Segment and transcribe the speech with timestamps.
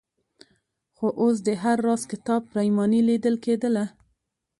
[0.95, 3.85] خو اوس د هر راز کتاب پرېماني لیدل کېدله.